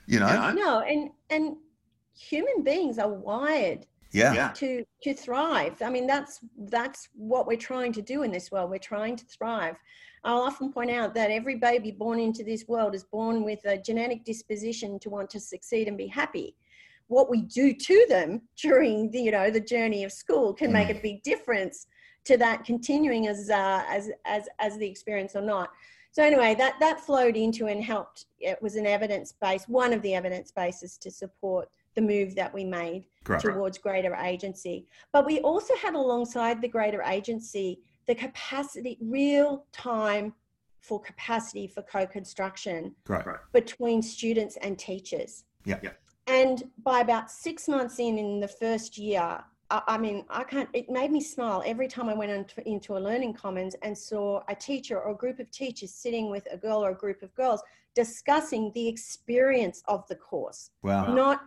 [0.08, 0.51] You know?
[0.51, 1.58] No, and and
[2.30, 5.75] human beings are wired Yeah, to to thrive.
[5.82, 6.39] I mean, that's
[6.75, 8.69] that's what we're trying to do in this world.
[8.69, 9.75] We're trying to thrive.
[10.23, 13.78] I'll often point out that every baby born into this world is born with a
[13.78, 16.56] genetic disposition to want to succeed and be happy.
[17.07, 20.89] What we do to them during the you know the journey of school can make
[20.89, 21.87] a big difference
[22.25, 25.69] to that continuing as uh, as as as the experience or not.
[26.11, 28.25] So anyway, that that flowed into and helped.
[28.39, 32.53] It was an evidence base, one of the evidence bases to support the move that
[32.53, 33.41] we made great.
[33.41, 34.87] towards greater agency.
[35.13, 40.33] But we also had alongside the greater agency the capacity, real time
[40.79, 43.25] for capacity for co construction Great.
[43.53, 45.43] between students and teachers.
[45.65, 45.79] Yeah.
[45.81, 45.91] Yeah.
[46.27, 50.69] And by about six months in, in the first year, I, I mean, I can't,
[50.73, 54.41] it made me smile every time I went into, into a learning commons and saw
[54.47, 57.33] a teacher or a group of teachers sitting with a girl or a group of
[57.35, 57.61] girls
[57.93, 60.71] discussing the experience of the course.
[60.83, 61.13] Wow.
[61.13, 61.41] not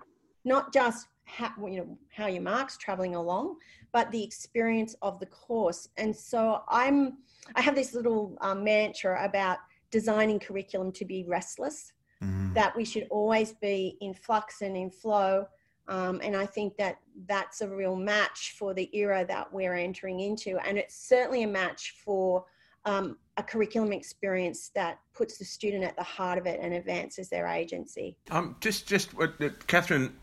[0.45, 3.57] not just how you know how your marks traveling along
[3.93, 5.89] but the experience of the course.
[5.97, 7.19] And so i'm
[7.55, 9.59] i have this little um, mantra about
[9.91, 12.55] designing curriculum to be restless Mhm.
[12.55, 15.47] that we should always be in flux and in flow
[15.87, 20.21] um, and i think that that's a real match for the era that we're entering
[20.21, 22.45] into and it's certainly a match for
[22.85, 27.29] um, a curriculum experience that puts the student at the heart of it and advances
[27.29, 30.17] their agency Um, just, just, uh, uh, Catherine,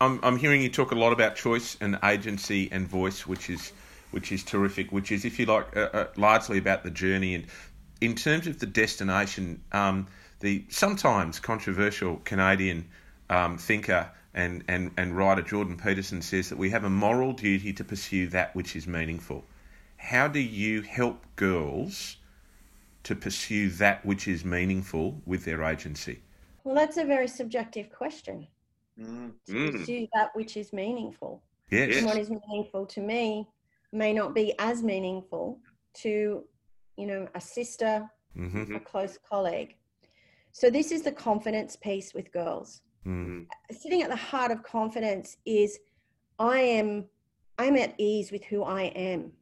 [0.00, 3.72] I'm, I'm hearing you talk a lot about choice and agency and voice, which is,
[4.10, 4.92] which is terrific.
[4.92, 7.34] Which is, if you like, uh, uh, largely about the journey.
[7.34, 7.46] And
[8.00, 10.06] in terms of the destination, um,
[10.44, 12.86] the sometimes controversial Canadian
[13.30, 17.72] um, thinker and, and, and writer Jordan Peterson says that we have a moral duty
[17.72, 19.42] to pursue that which is meaningful.
[19.96, 22.18] How do you help girls
[23.04, 26.20] to pursue that which is meaningful with their agency?
[26.62, 28.46] Well, that's a very subjective question.
[29.00, 29.32] Mm.
[29.46, 29.72] To Mm.
[29.72, 31.42] pursue that which is meaningful.
[31.70, 31.96] Yes.
[31.96, 33.48] And what is meaningful to me
[33.92, 35.58] may not be as meaningful
[36.02, 36.44] to,
[36.98, 39.74] you know, a sister, hmm a close colleague.
[40.54, 42.80] So this is the confidence piece with girls.
[43.04, 43.46] Mm.
[43.72, 45.80] Sitting at the heart of confidence is
[46.38, 47.06] I am
[47.58, 49.32] I'm at ease with who I am.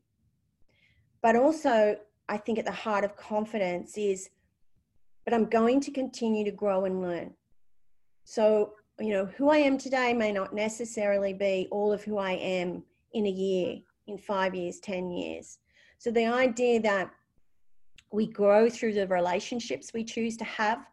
[1.22, 1.98] But also
[2.30, 4.30] I think at the heart of confidence is
[5.26, 7.34] but I'm going to continue to grow and learn.
[8.24, 12.32] So, you know, who I am today may not necessarily be all of who I
[12.32, 15.58] am in a year, in five years, 10 years.
[15.98, 17.10] So, the idea that
[18.10, 20.84] we grow through the relationships we choose to have,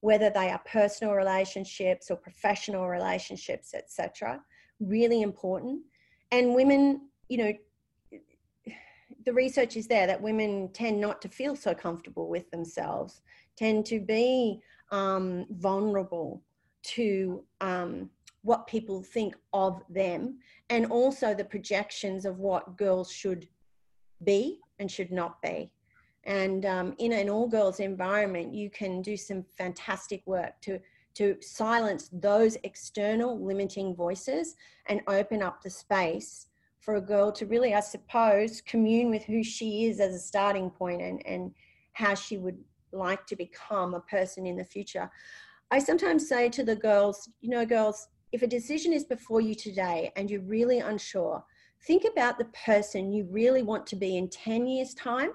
[0.00, 4.40] whether they are personal relationships or professional relationships, etc.,
[4.80, 5.80] really important.
[6.32, 7.52] And women, you know,
[9.24, 13.22] the research is there that women tend not to feel so comfortable with themselves,
[13.56, 14.60] tend to be
[14.92, 16.42] um, vulnerable
[16.82, 18.10] to um,
[18.42, 20.38] what people think of them,
[20.70, 23.48] and also the projections of what girls should
[24.22, 25.72] be and should not be.
[26.26, 30.80] And um, in an all girls environment, you can do some fantastic work to,
[31.14, 36.48] to silence those external limiting voices and open up the space
[36.80, 40.68] for a girl to really, I suppose, commune with who she is as a starting
[40.68, 41.52] point and, and
[41.92, 42.58] how she would
[42.92, 45.08] like to become a person in the future.
[45.70, 49.54] I sometimes say to the girls, you know, girls, if a decision is before you
[49.54, 51.44] today and you're really unsure,
[51.86, 55.30] think about the person you really want to be in 10 years' time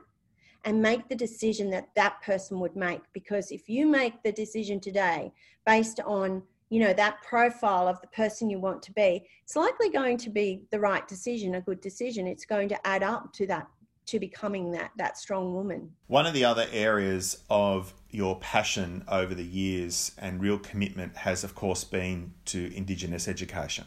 [0.63, 3.01] and make the decision that that person would make.
[3.13, 5.31] Because if you make the decision today
[5.65, 9.89] based on you know that profile of the person you want to be it's likely
[9.89, 12.25] going to be the right decision a good decision.
[12.25, 13.67] It's going to add up to that
[14.07, 15.91] to becoming that that strong woman.
[16.07, 21.43] One of the other areas of your passion over the years and real commitment has
[21.43, 23.85] of course been to indigenous education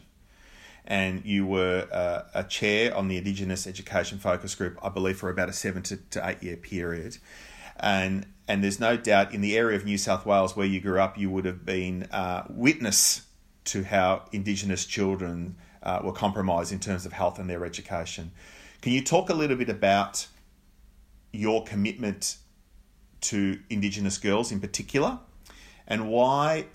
[0.87, 5.29] and you were uh, a chair on the indigenous education focus group i believe for
[5.29, 7.17] about a 7 to, to 8 year period
[7.77, 10.99] and and there's no doubt in the area of New South Wales where you grew
[10.99, 13.25] up, you would have been uh, witness
[13.65, 18.31] to how Indigenous children uh, were compromised in terms of health and their education.
[18.81, 20.27] Can you talk a little bit about
[21.31, 22.37] your commitment
[23.21, 25.19] to Indigenous girls in particular,
[25.87, 26.67] and why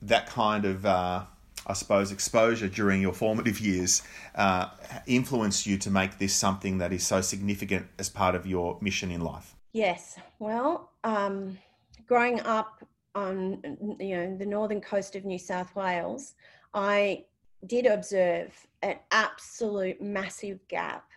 [0.00, 1.24] that kind of uh,
[1.66, 4.02] I suppose, exposure during your formative years
[4.34, 4.68] uh,
[5.06, 9.10] influenced you to make this something that is so significant as part of your mission
[9.10, 9.54] in life?
[9.72, 10.18] Yes.
[10.38, 11.58] Well, um,
[12.06, 13.60] growing up on
[14.00, 16.34] you know the northern coast of New South Wales,
[16.74, 17.24] I
[17.66, 21.08] did observe an absolute massive gap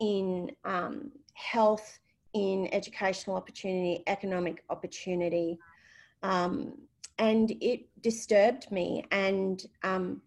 [0.00, 1.98] in um, health,
[2.32, 5.58] in educational opportunity, economic opportunity,
[6.22, 6.74] um,
[7.22, 9.04] and it disturbed me.
[9.12, 10.20] And um,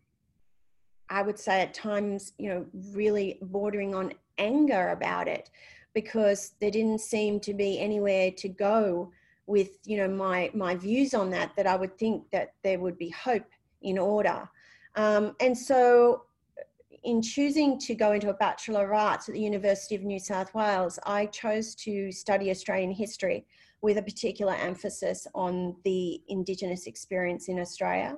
[1.10, 5.50] I would say at times, you know, really bordering on anger about it
[5.94, 9.12] because there didn't seem to be anywhere to go
[9.48, 12.98] with you know my my views on that that I would think that there would
[12.98, 13.46] be hope
[13.84, 14.50] in order
[14.96, 16.24] um, and so
[17.04, 20.52] in choosing to go into a Bachelor of Arts at the University of New South
[20.56, 23.46] Wales, I chose to study Australian history
[23.82, 28.18] with a particular emphasis on the Indigenous experience in Australia,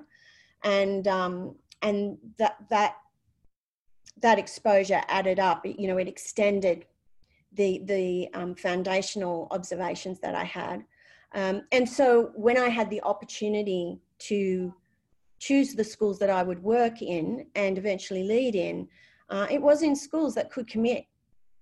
[0.64, 2.96] and um, and that that
[4.20, 5.64] that exposure added up.
[5.64, 6.86] You know, it extended
[7.52, 10.84] the the um, foundational observations that I had.
[11.34, 14.74] Um, and so when I had the opportunity to
[15.38, 18.88] choose the schools that I would work in and eventually lead in,
[19.30, 21.04] uh, it was in schools that could commit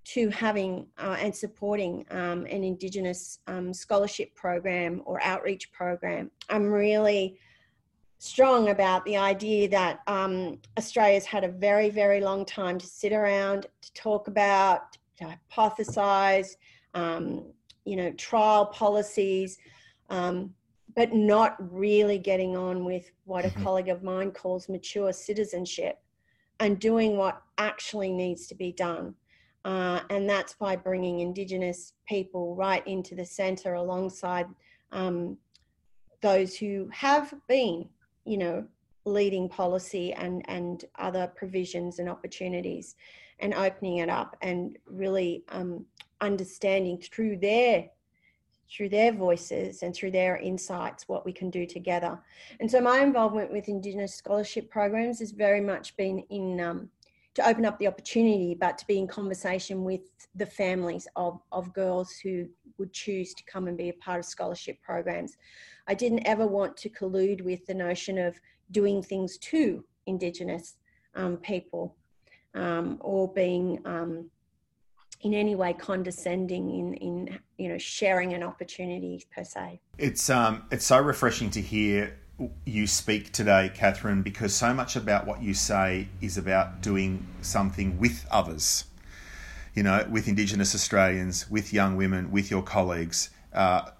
[0.06, 6.30] to having uh, and supporting um, an Indigenous um, scholarship program or outreach program.
[6.48, 7.38] I'm really
[8.18, 13.12] strong about the idea that um, Australia's had a very, very long time to sit
[13.12, 16.56] around, to talk about, to hypothesize,
[16.94, 17.44] um,
[17.84, 19.58] you know, trial policies,
[20.10, 20.54] um,
[20.94, 23.62] but not really getting on with what a mm-hmm.
[23.64, 25.98] colleague of mine calls mature citizenship
[26.60, 29.14] and doing what actually needs to be done.
[29.66, 34.46] Uh, and that's by bringing Indigenous people right into the centre alongside
[34.92, 35.36] um,
[36.22, 37.88] those who have been,
[38.24, 38.64] you know,
[39.04, 42.94] leading policy and, and other provisions and opportunities
[43.40, 45.84] and opening it up and really um,
[46.20, 47.88] understanding through their
[48.68, 52.18] through their voices and through their insights what we can do together.
[52.58, 56.90] And so my involvement with indigenous scholarship programs has very much been in um,
[57.36, 60.00] to open up the opportunity but to be in conversation with
[60.34, 62.46] the families of, of girls who
[62.78, 65.36] would choose to come and be a part of scholarship programs
[65.86, 68.38] i didn't ever want to collude with the notion of
[68.72, 70.76] doing things to indigenous
[71.14, 71.96] um, people
[72.54, 74.30] um, or being um,
[75.22, 79.80] in any way condescending in, in you know sharing an opportunity per se.
[79.98, 82.18] It's um it's so refreshing to hear
[82.64, 87.98] you speak today, Catherine, because so much about what you say is about doing something
[87.98, 88.84] with others.
[89.74, 93.30] You know, with Indigenous Australians, with young women, with your colleagues.
[93.52, 93.90] Uh,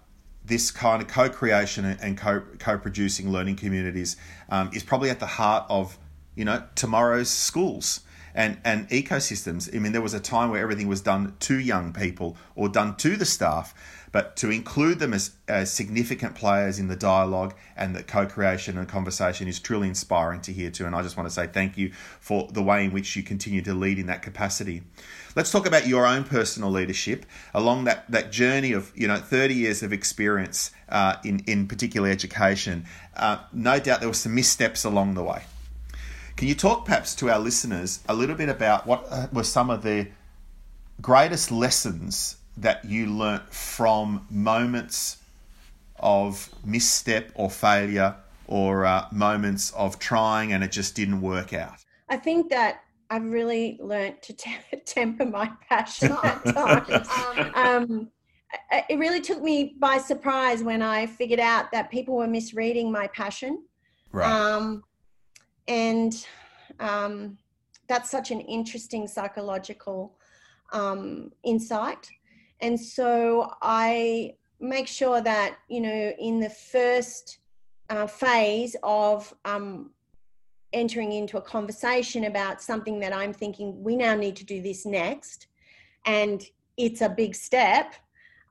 [0.43, 4.15] this kind of co-creation and co- co-producing learning communities
[4.49, 5.97] um, is probably at the heart of
[6.35, 8.01] you know tomorrow's schools
[8.37, 9.75] and and ecosystems.
[9.75, 12.95] I mean, there was a time where everything was done to young people or done
[12.97, 13.73] to the staff,
[14.11, 18.87] but to include them as, as significant players in the dialogue and the co-creation and
[18.87, 20.85] conversation is truly inspiring to hear too.
[20.85, 23.63] And I just want to say thank you for the way in which you continue
[23.63, 24.83] to lead in that capacity.
[25.35, 27.25] Let's talk about your own personal leadership
[27.55, 32.07] along that, that journey of you know 30 years of experience uh, in in particular
[32.09, 32.85] education.
[33.15, 35.41] Uh, no doubt there were some missteps along the way.
[36.37, 39.71] Can you talk perhaps to our listeners a little bit about what uh, were some
[39.71, 40.07] of the
[41.01, 45.17] greatest lessons that you learnt from moments
[45.99, 48.15] of misstep or failure
[48.45, 51.83] or uh, moments of trying and it just didn't work out?
[52.07, 57.07] I think that I've really learnt to te- temper my passion at times.
[57.55, 58.11] um,
[58.87, 63.07] it really took me by surprise when I figured out that people were misreading my
[63.07, 63.63] passion.
[64.11, 64.31] Right.
[64.31, 64.83] Um,
[65.67, 66.25] and
[66.79, 67.37] um,
[67.87, 70.17] that's such an interesting psychological
[70.73, 72.09] um, insight.
[72.59, 77.39] And so i make sure that you know in the first
[77.89, 79.91] uh, phase of um,
[80.73, 84.85] entering into a conversation about something that i'm thinking we now need to do this
[84.85, 85.47] next
[86.05, 86.45] and
[86.75, 87.93] it's a big step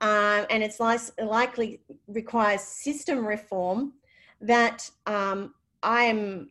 [0.00, 3.92] uh, and it's li- likely requires system reform
[4.40, 5.52] that um,
[5.82, 6.48] i am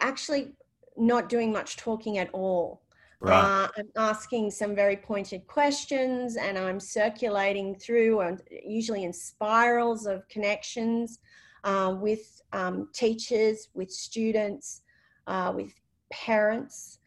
[0.00, 0.52] actually
[0.96, 2.82] not doing much talking at all.
[3.20, 3.34] Right.
[3.34, 10.06] Uh, I'm asking some very pointed questions and I'm circulating through, and usually in spirals
[10.06, 11.18] of connections
[11.64, 14.82] uh, with um, teachers, with students,
[15.26, 15.72] uh, with
[16.12, 16.98] parents,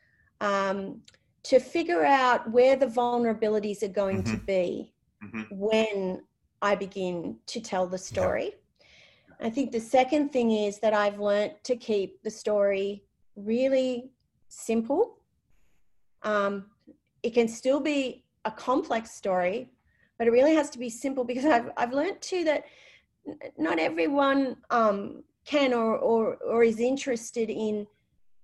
[0.41, 1.01] um,
[1.43, 4.35] to figure out where the vulnerabilities are going mm-hmm.
[4.35, 5.43] to be mm-hmm.
[5.49, 6.21] when
[6.61, 8.53] I begin to tell the story.
[9.41, 13.03] I think the second thing is that I've learned to keep the story
[13.35, 14.11] really
[14.49, 15.17] simple.
[16.23, 16.65] Um,
[17.23, 19.69] it can still be a complex story,
[20.17, 22.65] but it really has to be simple because I've, I've learned too that
[23.57, 27.87] not everyone um, can or, or, or is interested in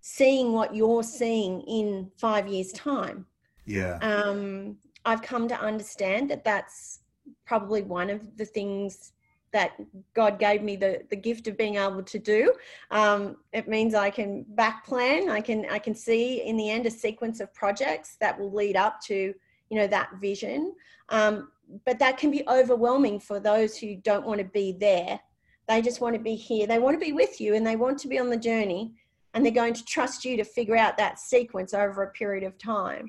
[0.02, 3.26] seeing what you're seeing in five years' time.
[3.66, 3.98] Yeah.
[4.02, 7.00] Um, I've come to understand that that's
[7.46, 9.14] probably one of the things
[9.54, 9.72] that
[10.14, 12.54] God gave me the, the gift of being able to do.
[12.92, 15.30] Um, it means I can back plan.
[15.30, 18.76] I can I can see in the end a sequence of projects that will lead
[18.76, 19.34] up to
[19.70, 20.74] you know that vision.
[21.10, 21.50] Um,
[21.86, 25.20] but that can be overwhelming for those who don't want to be there.
[25.68, 26.66] They just want to be here.
[26.66, 28.94] They want to be with you, and they want to be on the journey.
[29.34, 32.58] And they're going to trust you to figure out that sequence over a period of
[32.58, 33.08] time.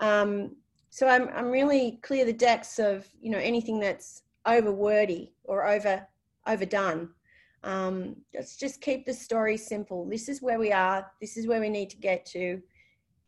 [0.00, 0.56] Um,
[0.90, 5.66] so I'm I'm really clear the decks of you know anything that's over wordy or
[5.66, 6.06] over
[6.46, 7.10] overdone.
[7.64, 10.04] Um, let's just keep the story simple.
[10.08, 11.10] This is where we are.
[11.20, 12.62] This is where we need to get to.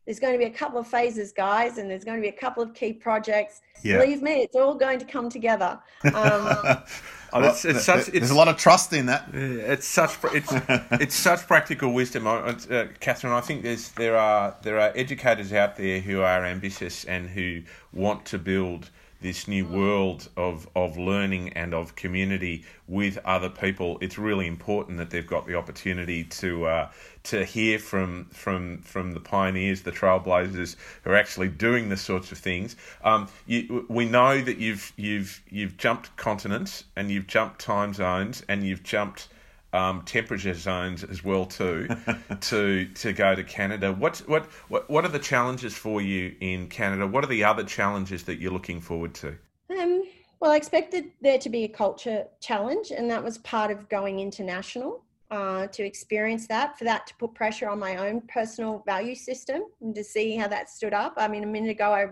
[0.07, 2.41] There's going to be a couple of phases, guys, and there's going to be a
[2.41, 3.61] couple of key projects.
[3.83, 3.99] Yeah.
[3.99, 5.79] Believe me, it's all going to come together.
[6.05, 9.29] Um, oh, it's, it's such, it's, there's a lot of trust in that.
[9.33, 10.53] It's such it's
[11.01, 12.55] it's such practical wisdom, uh,
[12.99, 13.35] Catherine.
[13.35, 17.63] I think there's there are there are educators out there who are ambitious and who
[17.93, 18.91] want to build
[19.21, 24.99] this new world of, of learning and of community with other people, it's really important
[24.99, 26.91] that they've got the opportunity to uh,
[27.23, 32.33] to hear from from from the pioneers, the trailblazers who are actually doing the sorts
[32.33, 32.77] of things.
[33.05, 38.43] Um, you, we know that you've you've you've jumped continents and you've jumped time zones
[38.49, 39.29] and you've jumped
[39.73, 41.89] um, temperature zones as well too
[42.41, 43.93] to to go to Canada.
[43.93, 47.07] What what what what are the challenges for you in Canada?
[47.07, 49.37] What are the other challenges that you're looking forward to?
[49.71, 50.05] Um,
[50.41, 54.21] well, I expected there to be a culture challenge, and that was part of going
[54.21, 55.05] international.
[55.31, 59.63] Uh, to experience that, for that to put pressure on my own personal value system
[59.81, 61.15] and to see how that stood up.
[61.17, 62.07] I mean, a minute ago, I,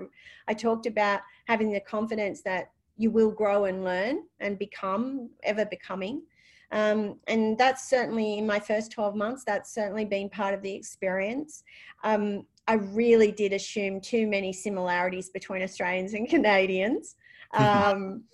[0.47, 5.65] I talked about having the confidence that you will grow and learn and become, ever
[5.65, 6.23] becoming.
[6.71, 10.73] Um, and that's certainly in my first 12 months, that's certainly been part of the
[10.73, 11.62] experience.
[12.05, 17.16] Um, I really did assume too many similarities between Australians and Canadians.
[17.55, 18.25] Um,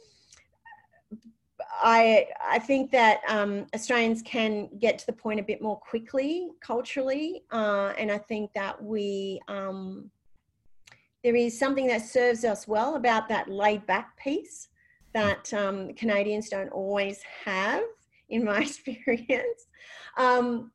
[1.82, 6.48] I I think that um, Australians can get to the point a bit more quickly
[6.60, 10.10] culturally, uh, and I think that we um,
[11.22, 14.68] there is something that serves us well about that laid back piece
[15.12, 17.82] that um, Canadians don't always have
[18.34, 19.66] in my experience.
[20.16, 20.70] Um,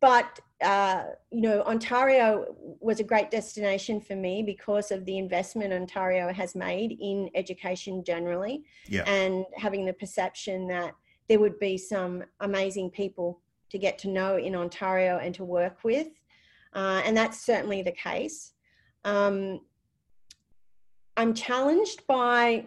[0.00, 5.72] but uh, you know, Ontario was a great destination for me because of the investment
[5.72, 9.02] Ontario has made in education generally, yeah.
[9.06, 10.94] and having the perception that
[11.28, 13.40] there would be some amazing people
[13.70, 16.08] to get to know in Ontario and to work with.
[16.74, 18.52] uh, and that's certainly the case.
[19.04, 19.60] Um,
[21.16, 22.66] I'm challenged by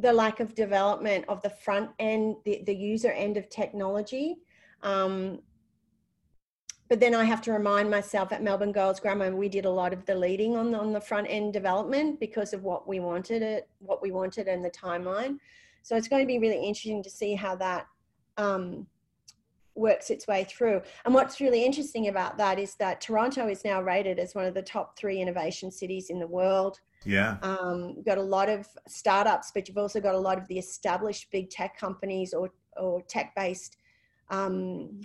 [0.00, 4.38] the lack of development of the front end, the, the user end of technology.
[4.82, 5.40] Um,
[6.88, 9.92] but then I have to remind myself at Melbourne Girls Grammar, we did a lot
[9.92, 13.42] of the leading on the, on the front end development because of what we wanted
[13.42, 15.38] it, what we wanted and the timeline.
[15.82, 17.86] So it's going to be really interesting to see how that
[18.36, 18.86] um,
[19.80, 20.82] works its way through.
[21.04, 24.54] And what's really interesting about that is that Toronto is now rated as one of
[24.54, 26.78] the top three innovation cities in the world.
[27.04, 27.38] Yeah.
[27.42, 30.58] Um, you've got a lot of startups, but you've also got a lot of the
[30.58, 33.78] established big tech companies or, or tech based
[34.28, 35.00] um,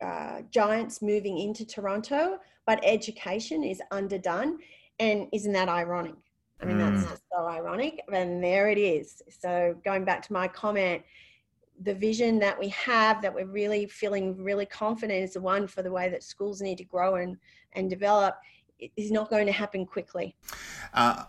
[0.00, 4.58] uh, giants moving into Toronto, but education is underdone.
[5.00, 6.14] And isn't that ironic?
[6.62, 6.94] I mean, mm.
[6.94, 8.00] that's just so ironic.
[8.12, 9.22] And there it is.
[9.28, 11.02] So, going back to my comment,
[11.82, 15.82] the vision that we have that we're really feeling really confident is the one for
[15.82, 17.36] the way that schools need to grow and,
[17.72, 18.38] and develop
[18.96, 20.34] is not going to happen quickly.
[20.92, 21.24] Uh,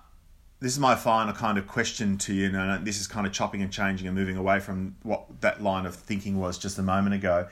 [0.60, 3.62] this is my final kind of question to you, and this is kind of chopping
[3.62, 7.16] and changing and moving away from what that line of thinking was just a moment
[7.16, 7.48] ago.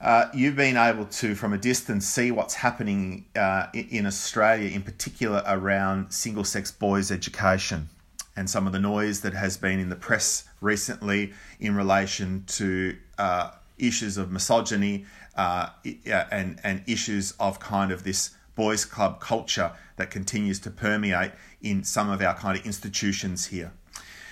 [0.00, 4.82] Uh, you've been able to, from a distance, see what's happening uh, in Australia, in
[4.82, 7.88] particular around single sex boys' education
[8.36, 12.96] and some of the noise that has been in the press recently in relation to
[13.18, 15.04] uh, issues of misogyny
[15.36, 15.68] uh,
[16.30, 21.84] and, and issues of kind of this boys' club culture that continues to permeate in
[21.84, 23.72] some of our kind of institutions here.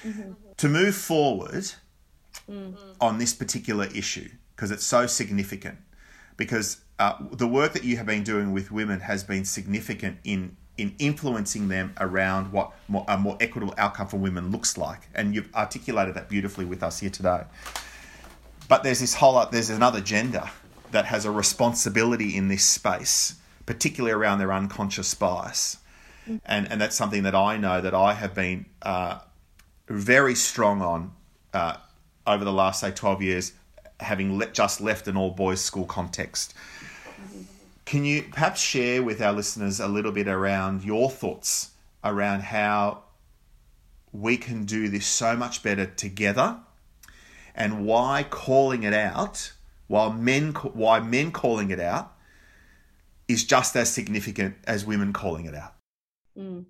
[0.05, 0.33] Mm-hmm.
[0.57, 1.73] To move forward
[2.49, 2.75] mm-hmm.
[3.01, 5.79] on this particular issue, because it's so significant,
[6.37, 10.57] because uh, the work that you have been doing with women has been significant in
[10.81, 15.09] in influencing them around what more, a more equitable outcome for women looks like.
[15.14, 17.43] And you've articulated that beautifully with us here today.
[18.66, 20.49] But there's this whole there's another gender
[20.91, 23.35] that has a responsibility in this space,
[23.66, 25.76] particularly around their unconscious bias.
[26.45, 29.18] And, and that's something that I know that I have been uh,
[29.89, 31.12] very strong on
[31.53, 31.76] uh,
[32.26, 33.53] over the last, say, 12 years,
[33.99, 36.55] having le- just left an all boys school context.
[37.91, 41.70] Can you perhaps share with our listeners a little bit around your thoughts
[42.05, 43.03] around how
[44.12, 46.61] we can do this so much better together
[47.53, 49.55] and why calling it out,
[49.88, 52.16] while men why men calling it out
[53.26, 55.74] is just as significant as women calling it out?
[56.38, 56.66] Mm.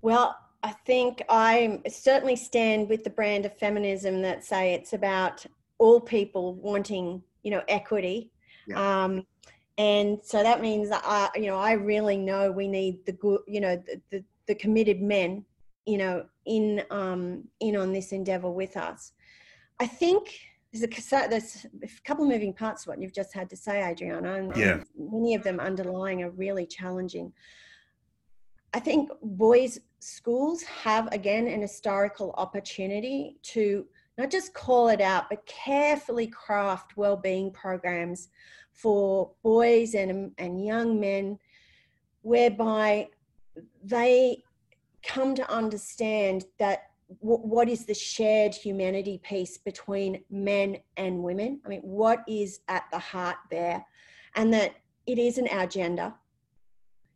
[0.00, 5.44] Well, I think I certainly stand with the brand of feminism that say it's about
[5.78, 8.30] all people wanting, you know, equity.
[8.68, 9.04] Yeah.
[9.04, 9.26] Um,
[9.78, 13.40] and so that means that I, you know, I really know we need the good,
[13.46, 15.44] you know, the, the, the committed men,
[15.84, 19.12] you know, in um, in on this endeavor with us.
[19.78, 20.30] I think
[20.72, 23.86] there's a there's a couple of moving parts to what you've just had to say,
[23.86, 24.82] Adriana, and, yeah.
[24.98, 27.32] many of them underlying are really challenging.
[28.72, 35.28] I think boys' schools have again an historical opportunity to not just call it out,
[35.28, 38.28] but carefully craft well-being programs
[38.76, 41.38] for boys and, and young men
[42.22, 43.08] whereby
[43.82, 44.42] they
[45.02, 46.90] come to understand that
[47.22, 51.60] w- what is the shared humanity piece between men and women.
[51.64, 53.84] I mean what is at the heart there
[54.34, 54.74] and that
[55.06, 56.12] it isn't our gender.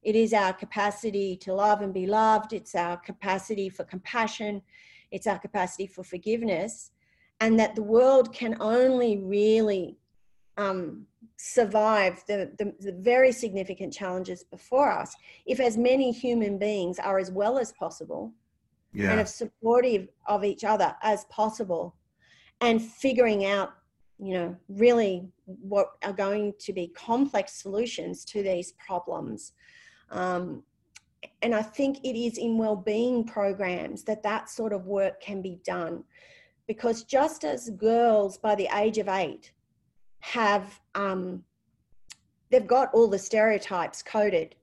[0.02, 2.54] It is our capacity to love and be loved.
[2.54, 4.62] It's our capacity for compassion.
[5.10, 6.92] It's our capacity for forgiveness.
[7.40, 9.98] And that the world can only really
[10.60, 11.06] um,
[11.36, 17.18] survive the, the, the, very significant challenges before us if as many human beings are
[17.18, 18.32] as well as possible
[18.92, 19.10] yeah.
[19.10, 21.96] and as supportive of each other as possible
[22.60, 23.70] and figuring out
[24.18, 29.52] you know really what are going to be complex solutions to these problems
[30.10, 30.62] um,
[31.40, 35.58] and i think it is in well-being programs that that sort of work can be
[35.64, 36.04] done
[36.66, 39.52] because just as girls by the age of eight
[40.20, 41.42] have um,
[42.50, 44.54] they've got all the stereotypes coded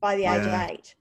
[0.00, 0.34] by the yeah.
[0.34, 0.94] age of eight.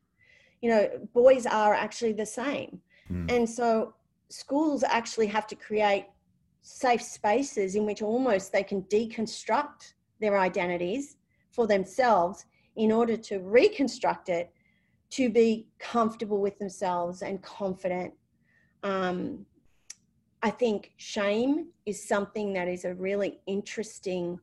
[0.61, 3.29] You know, boys are actually the same, mm.
[3.31, 3.93] and so
[4.29, 6.05] schools actually have to create
[6.61, 11.17] safe spaces in which almost they can deconstruct their identities
[11.51, 12.45] for themselves
[12.77, 14.51] in order to reconstruct it
[15.11, 18.13] to be comfortable with themselves and confident.
[18.81, 19.45] Um,
[20.43, 24.39] I think shame is something that is a really interesting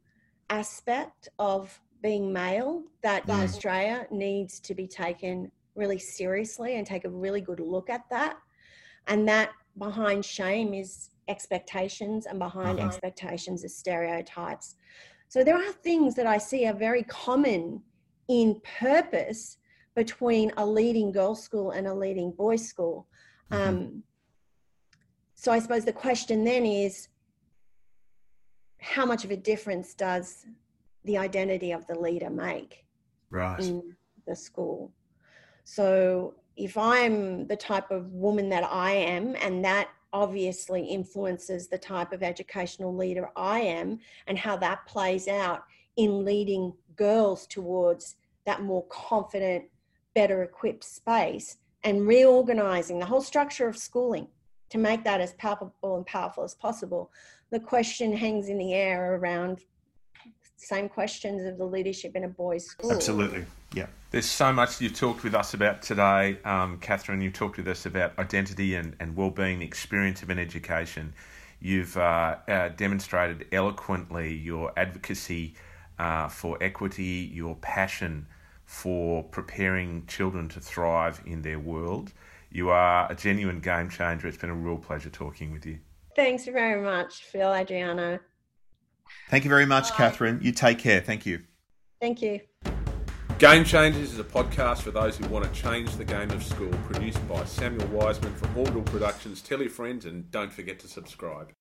[0.49, 7.05] aspect of being male that in Australia needs to be taken really seriously and take
[7.05, 8.39] a really good look at that.
[9.09, 12.89] And that behind shame is expectations, and behind uh-huh.
[12.89, 14.77] expectations is stereotypes.
[15.29, 17.83] So there are things that I see are very common
[18.29, 19.59] in purpose
[19.95, 23.07] between a leading girls' school and a leading boys' school.
[23.53, 23.69] Mm-hmm.
[23.69, 24.03] Um,
[25.41, 27.09] so I suppose the question then is
[28.79, 30.45] how much of a difference does
[31.05, 32.85] the identity of the leader make
[33.31, 33.59] right.
[33.59, 34.93] in the school?
[35.65, 41.79] So if I'm the type of woman that I am, and that obviously influences the
[41.79, 45.63] type of educational leader I am, and how that plays out
[45.97, 49.65] in leading girls towards that more confident,
[50.15, 54.29] better equipped space, and reorganizing the whole structure of schooling
[54.71, 57.11] to make that as palpable and powerful as possible.
[57.51, 59.61] The question hangs in the air around
[60.57, 62.93] same questions of the leadership in a boys' school.
[62.93, 63.45] Absolutely,
[63.75, 63.87] yeah.
[64.11, 67.21] There's so much you've talked with us about today, um, Catherine.
[67.21, 71.15] You've talked with us about identity and, and well-being, the experience of an education.
[71.61, 75.55] You've uh, uh, demonstrated eloquently your advocacy
[75.99, 78.27] uh, for equity, your passion
[78.65, 82.13] for preparing children to thrive in their world.
[82.51, 84.27] You are a genuine game changer.
[84.27, 85.79] It's been a real pleasure talking with you.
[86.17, 88.21] Thanks very much, Phil, Adriana.
[89.29, 89.97] Thank you very much, Bye.
[89.97, 90.41] Catherine.
[90.43, 91.01] You take care.
[91.01, 91.43] Thank you.
[92.01, 92.41] Thank you.
[93.39, 96.71] Game Changers is a podcast for those who want to change the game of school,
[96.85, 99.41] produced by Samuel Wiseman for Orbital Productions.
[99.41, 101.53] Tell your friends and don't forget to subscribe.